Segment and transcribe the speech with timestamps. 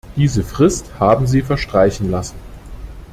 [0.15, 2.39] Diese Frist haben Sie verstreichen lassen.